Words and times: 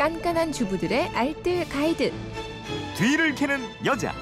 깐깐한 0.00 0.50
주부들의 0.52 1.10
알뜰 1.10 1.68
가이드. 1.68 2.10
뒤를 2.96 3.34
캐는 3.34 3.60
여자. 3.84 4.14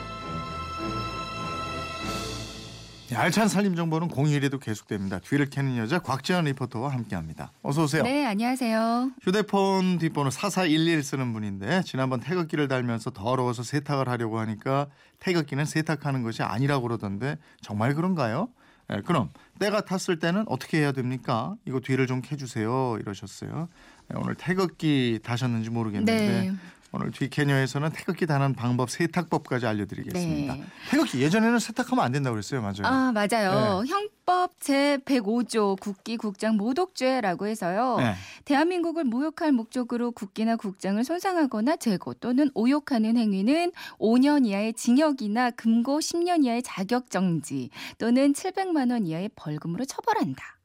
네, 3.09 3.14
알찬 3.14 3.46
살림 3.46 3.77
정보는 3.77 4.09
공휴일에도 4.09 4.59
계속됩니다. 4.59 5.21
뒤를 5.21 5.49
캐는 5.49 5.77
여자 5.77 6.01
곽지연 6.01 6.46
리포터와 6.46 6.88
함께합니다. 6.88 7.52
어서 7.62 7.84
오세요. 7.84 8.02
네, 8.02 8.27
안녕하세요. 8.27 9.12
휴대폰 9.23 9.98
뒷번호 9.98 10.30
4411 10.30 11.05
쓰는 11.05 11.33
분인데 11.33 11.83
지난번 11.84 12.19
태극기를 12.19 12.66
달면서 12.66 13.10
더러워서 13.10 13.62
세탁을 13.62 14.09
하려고 14.09 14.41
하니까 14.41 14.88
태극기는 15.20 15.65
세탁하는 15.65 16.24
것이 16.24 16.42
아니라고 16.42 16.88
그러던데 16.88 17.38
정말 17.60 17.95
그런가요? 17.95 18.48
네, 18.89 19.02
그럼 19.02 19.30
때가 19.59 19.82
탔을 19.82 20.18
때는 20.18 20.45
어떻게 20.48 20.79
해야 20.79 20.93
됩니까? 20.93 21.55
이거 21.66 21.80
뒤를 21.80 22.07
좀 22.07 22.23
캐주세요 22.23 22.97
이러셨어요. 23.01 23.69
네, 24.09 24.16
오늘 24.19 24.34
태극기 24.34 25.20
다셨는지 25.23 25.70
모르겠는데 25.70 26.16
네. 26.16 26.52
오늘 26.91 27.10
뒤 27.10 27.28
캐녀에서는 27.28 27.91
태극기 27.91 28.27
다는 28.27 28.55
방법 28.55 28.91
세탁법까지 28.91 29.66
알려드리겠습니다. 29.66 30.55
네. 30.55 30.65
태극기 30.91 31.20
예전에는 31.20 31.59
세탁하면 31.59 32.05
안 32.05 32.12
된다고 32.12 32.34
그랬어요, 32.34 32.62
맞아요. 32.62 32.84
아, 32.84 33.12
맞아요. 33.12 33.83
네. 33.83 33.91
형법 33.91 34.59
제 34.59 34.98
105조 35.05 35.78
국기 35.80 36.16
국장 36.16 36.56
모독죄라고 36.56 37.47
해서요. 37.47 37.97
네. 37.98 38.14
대한민국을 38.47 39.05
모욕할 39.05 39.52
목적으로 39.52 40.12
국기나 40.12 40.56
국장을 40.56 41.02
손상하거나 41.05 41.77
제거 41.77 42.14
또는 42.14 42.51
오욕하는 42.55 43.16
행위는 43.19 43.73
5년 43.98 44.47
이하의 44.47 44.73
징역이나 44.73 45.50
금고 45.50 45.98
10년 45.98 46.45
이하의 46.45 46.62
자격 46.62 47.11
정지 47.11 47.69
또는 47.98 48.33
700만 48.33 48.91
원 48.91 49.06
이하의 49.06 49.30
벌금으로 49.36 49.84
처벌한다. 49.84 50.58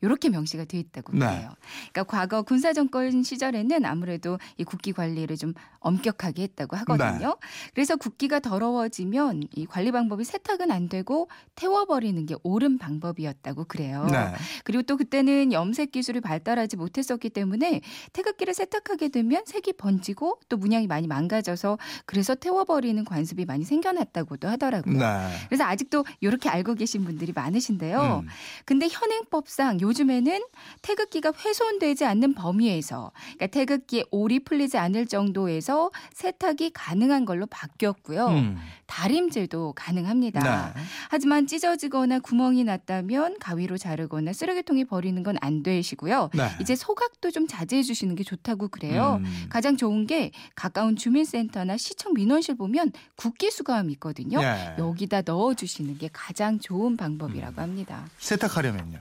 이렇게 0.00 0.28
명시가 0.28 0.64
돼 0.64 0.78
있다고 0.78 1.12
네. 1.16 1.26
해요. 1.26 1.50
그러니까 1.92 2.04
과거 2.04 2.42
군사 2.42 2.72
정권 2.72 3.22
시절에는 3.22 3.84
아무래도 3.84 4.38
이 4.56 4.64
국기 4.64 4.92
관리를 4.92 5.36
좀 5.36 5.54
엄격하게 5.80 6.42
했다고 6.42 6.76
하거든요. 6.78 7.28
네. 7.28 7.48
그래서 7.74 7.96
국기가 7.96 8.40
더러워지면 8.40 9.44
이 9.54 9.66
관리 9.66 9.92
방법이 9.92 10.24
세탁은 10.24 10.70
안 10.70 10.88
되고 10.88 11.28
태워버리는 11.54 12.24
게 12.26 12.34
옳은 12.42 12.78
방법이었다고 12.78 13.64
그래요. 13.64 14.06
네. 14.10 14.34
그리고 14.64 14.82
또 14.82 14.96
그때는 14.96 15.52
염색 15.52 15.92
기술이 15.92 16.20
발달하지 16.20 16.76
못했었기 16.76 17.30
때문에 17.30 17.80
태극기를 18.12 18.54
세탁하게 18.54 19.08
되면 19.08 19.42
색이 19.46 19.74
번지고 19.74 20.40
또 20.48 20.56
문양이 20.56 20.86
많이 20.86 21.06
망가져서 21.06 21.78
그래서 22.06 22.34
태워버리는 22.34 23.04
관습이 23.04 23.44
많이 23.44 23.64
생겨났다고도 23.64 24.48
하더라고요. 24.48 24.98
네. 24.98 25.30
그래서 25.48 25.64
아직도 25.64 26.04
이렇게 26.20 26.48
알고 26.48 26.74
계신 26.74 27.04
분들이 27.04 27.32
많으신데요. 27.32 28.22
음. 28.24 28.28
근데 28.64 28.88
현행법상 28.88 29.69
요즘에는 29.78 30.40
태극기가 30.82 31.32
훼손되지 31.44 32.04
않는 32.06 32.34
범위에서 32.34 33.12
그러니까 33.34 33.46
태극기에 33.48 34.04
올이 34.10 34.40
풀리지 34.40 34.78
않을 34.78 35.06
정도에서 35.06 35.90
세탁이 36.14 36.70
가능한 36.72 37.24
걸로 37.24 37.46
바뀌었고요. 37.46 38.28
음. 38.28 38.56
다림질도 38.86 39.74
가능합니다. 39.76 40.72
네. 40.74 40.80
하지만 41.10 41.46
찢어지거나 41.46 42.20
구멍이 42.20 42.64
났다면 42.64 43.38
가위로 43.38 43.78
자르거나 43.78 44.32
쓰레기통에 44.32 44.84
버리는 44.84 45.20
건 45.22 45.40
안 45.40 45.62
되시고요. 45.62 46.30
네. 46.34 46.48
이제 46.60 46.76
소각도 46.76 47.30
좀 47.30 47.46
자제해 47.46 47.82
주시는 47.82 48.14
게 48.14 48.22
좋다고 48.24 48.68
그래요. 48.68 49.20
음. 49.24 49.46
가장 49.48 49.76
좋은 49.76 50.06
게 50.06 50.30
가까운 50.54 50.96
주민센터나 50.96 51.76
시청 51.76 52.14
민원실 52.14 52.56
보면 52.56 52.92
국기 53.16 53.50
수거함이 53.50 53.92
있거든요. 53.94 54.42
예. 54.42 54.74
여기다 54.78 55.22
넣어 55.22 55.54
주시는 55.54 55.98
게 55.98 56.08
가장 56.12 56.58
좋은 56.58 56.96
방법이라고 56.96 57.54
음. 57.58 57.62
합니다. 57.62 58.06
세탁하려면요. 58.18 58.98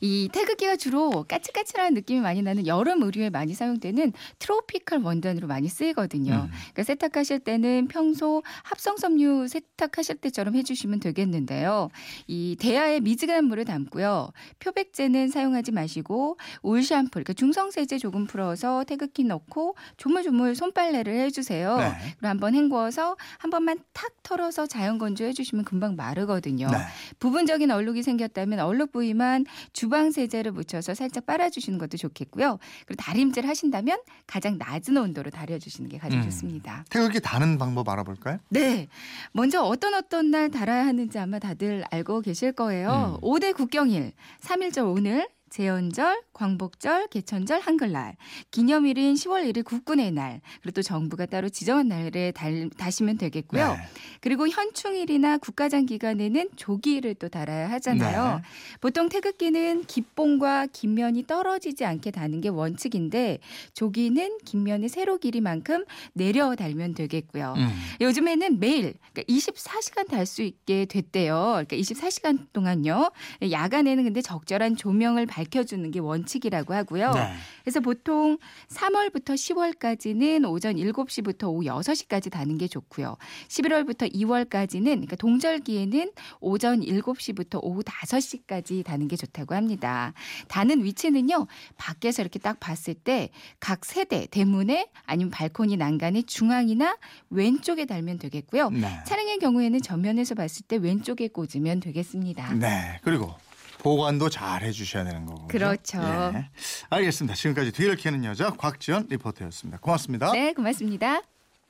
이 0.00 0.28
태극기가 0.32 0.76
주로 0.76 1.24
까칠까칠한 1.24 1.94
느낌이 1.94 2.20
많이 2.20 2.42
나는 2.42 2.66
여름 2.66 3.02
의류에 3.02 3.30
많이 3.30 3.54
사용되는 3.54 4.12
트로피컬 4.38 5.00
원단으로 5.02 5.46
많이 5.46 5.68
쓰이거든요. 5.68 6.32
음. 6.32 6.50
그러니까 6.50 6.82
세탁하실 6.84 7.40
때는 7.40 7.88
평소 7.88 8.42
합성섬유 8.64 9.48
세탁하실 9.48 10.16
때처럼 10.16 10.54
해주시면 10.56 11.00
되겠는데요. 11.00 11.88
이 12.26 12.56
대야에 12.58 13.00
미지근한 13.00 13.44
물을 13.44 13.64
담고요. 13.64 14.30
표백제는 14.58 15.28
사용하지 15.28 15.72
마시고 15.72 16.36
올 16.62 16.82
샴푸, 16.82 17.10
그러니까 17.10 17.32
중성세제 17.32 17.98
조금 17.98 18.26
풀어서 18.26 18.84
태극기 18.84 19.24
넣고 19.24 19.74
조물조물 19.96 20.54
손빨래를 20.54 21.18
해주세요. 21.20 21.76
네. 21.76 21.92
그리고 22.12 22.28
한번 22.28 22.54
헹궈서 22.54 23.16
한 23.38 23.50
번만 23.50 23.78
탁 23.92 24.10
털어서 24.22 24.66
자연 24.66 24.98
건조해주시면 24.98 25.64
금방 25.64 25.96
마르거든요. 25.96 26.68
네. 26.70 26.78
부분적인 27.18 27.70
얼룩이 27.70 28.02
생겼다면 28.02 28.60
얼룩 28.60 28.92
부위만 28.92 29.46
주방 29.72 30.10
세제를 30.10 30.52
묻혀서 30.52 30.94
살짝 30.94 31.26
빨아주시는 31.26 31.78
것도 31.78 31.96
좋겠고요. 31.96 32.58
그리고 32.86 33.02
다림질 33.02 33.46
하신다면 33.46 34.00
가장 34.26 34.58
낮은 34.58 34.96
온도로 34.96 35.30
다려주시는 35.30 35.90
게 35.90 35.98
가장 35.98 36.20
음. 36.20 36.24
좋습니다. 36.24 36.84
태극기 36.90 37.20
다는 37.20 37.58
방법 37.58 37.88
알아볼까요? 37.88 38.38
네. 38.50 38.88
먼저 39.32 39.62
어떤 39.62 39.94
어떤 39.94 40.30
날 40.30 40.50
달아야 40.50 40.86
하는지 40.86 41.18
아마 41.18 41.38
다들 41.38 41.84
알고 41.90 42.20
계실 42.22 42.52
거예요. 42.52 43.18
음. 43.18 43.20
5대 43.20 43.54
국경일, 43.54 44.12
3일절 44.40 44.94
오늘, 44.96 45.28
제헌절, 45.50 46.22
광복절, 46.32 47.08
개천절, 47.08 47.60
한글날, 47.60 48.16
기념일인 48.50 49.14
10월 49.14 49.50
1일 49.50 49.64
국군의 49.64 50.12
날, 50.12 50.40
그리고 50.62 50.74
또 50.76 50.82
정부가 50.82 51.26
따로 51.26 51.48
지정한 51.48 51.88
날에 51.88 52.30
달, 52.32 52.70
다시면 52.76 53.18
되겠고요. 53.18 53.72
네. 53.72 53.78
그리고 54.20 54.46
현충일이나 54.48 55.38
국가장 55.38 55.86
기간에는 55.86 56.50
조기를 56.56 57.14
또 57.16 57.28
달아야 57.28 57.70
하잖아요. 57.72 58.36
네. 58.36 58.42
보통 58.80 59.08
태극기는 59.08 59.84
깃봉과 59.84 60.66
깃면이 60.66 61.26
떨어지지 61.26 61.84
않게 61.84 62.12
다는 62.12 62.40
게 62.40 62.48
원칙인데 62.48 63.38
조기는 63.74 64.38
깃면의 64.44 64.88
세로 64.88 65.18
길이만큼 65.18 65.84
내려 66.12 66.54
달면 66.54 66.94
되겠고요. 66.94 67.54
음. 67.56 67.68
요즘에는 68.00 68.60
매일 68.60 68.94
그러니까 69.12 69.22
24시간 69.28 70.08
달 70.08 70.28
수 70.28 70.42
있게 70.42 70.84
됐대요. 70.84 71.64
그러니까 71.66 71.76
24시간 71.76 72.46
동안요. 72.52 73.10
야간에는 73.50 74.04
근데 74.04 74.20
적절한 74.20 74.76
조명을 74.76 75.26
밝혀주는 75.38 75.90
게 75.90 75.98
원칙이라고 76.00 76.74
하고요. 76.74 77.12
네. 77.12 77.32
그래서 77.62 77.80
보통 77.80 78.38
3월부터 78.68 79.34
10월까지는 79.34 80.48
오전 80.50 80.76
7시부터 80.76 81.48
오후 81.48 81.64
6시까지 81.64 82.30
다는 82.30 82.58
게 82.58 82.66
좋고요. 82.68 83.16
11월부터 83.48 84.12
2월까지는 84.12 84.84
그러니까 84.84 85.16
동절기에는 85.16 86.12
오전 86.40 86.80
7시부터 86.80 87.60
오후 87.62 87.82
5시까지 87.82 88.84
다는 88.84 89.08
게 89.08 89.16
좋다고 89.16 89.54
합니다. 89.54 90.12
다는 90.48 90.84
위치는요. 90.84 91.46
밖에서 91.76 92.22
이렇게 92.22 92.38
딱 92.38 92.60
봤을 92.60 92.94
때 92.94 93.30
각 93.60 93.84
세대 93.84 94.26
대문에 94.26 94.88
아니면 95.04 95.30
발코니 95.30 95.76
난간의 95.76 96.24
중앙이나 96.24 96.96
왼쪽에 97.30 97.86
달면 97.86 98.18
되겠고요. 98.18 98.70
네. 98.70 98.88
차량의 99.06 99.38
경우에는 99.38 99.80
전면에서 99.82 100.34
봤을 100.34 100.66
때 100.66 100.76
왼쪽에 100.76 101.28
꽂으면 101.28 101.80
되겠습니다. 101.80 102.54
네. 102.54 102.98
그리고 103.02 103.34
보관도 103.78 104.28
잘 104.28 104.62
해주셔야 104.62 105.04
되는 105.04 105.24
거고. 105.26 105.46
그렇죠. 105.48 105.98
예. 106.34 106.48
알겠습니다. 106.90 107.34
지금까지 107.34 107.72
뒤를 107.72 107.96
캐는 107.96 108.24
여자 108.24 108.50
곽지연 108.50 109.06
리포터였습니다. 109.08 109.78
고맙습니다. 109.78 110.32
네, 110.32 110.52
고맙습니다. 110.52 111.20